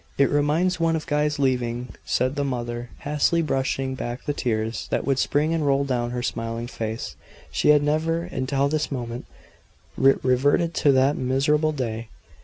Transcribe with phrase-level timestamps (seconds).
[0.17, 5.05] "It reminds one of Guy's leaving," said the mother, hastily brushing back the tears that
[5.05, 7.15] would spring and roll down her smiling face.
[7.51, 9.27] She had never, until this moment,
[9.95, 12.09] reverted to that miserable day.